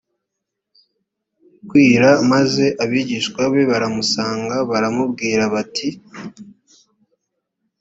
kwira 1.67 2.09
maze 2.31 2.65
abigishwa 2.83 3.41
be 3.51 3.61
baramusanga 3.71 4.55
baramubwira 4.69 5.43
bati 5.53 5.89